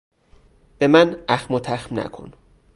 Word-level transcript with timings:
به 0.79 0.87
من 0.87 1.23
اخم 1.29 1.53
و 1.53 1.59
تخم 1.59 1.99
نکن! 1.99 2.31